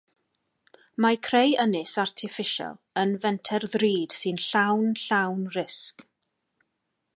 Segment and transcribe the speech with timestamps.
[1.05, 6.05] Mae creu ynys artiffisial yn fenter ddrud sy'n llawn llawn risg.